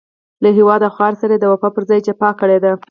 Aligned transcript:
له 0.43 0.49
هېواد 0.57 0.81
او 0.85 0.91
خاورې 0.97 1.17
سره 1.21 1.31
يې 1.35 1.39
د 1.41 1.45
وفا 1.51 1.69
پر 1.75 1.83
ځای 1.89 1.99
جفا 2.07 2.29
کړې 2.41 2.57
ده. 2.63 2.71